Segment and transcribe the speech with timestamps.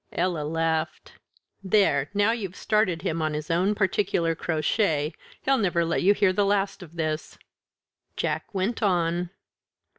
[0.13, 1.13] Ella laughed.
[1.63, 2.09] "There!
[2.15, 6.43] now you've started him on his own particular crotchet; he'll never let you hear the
[6.43, 7.37] last of this."
[8.15, 9.29] Jack went on.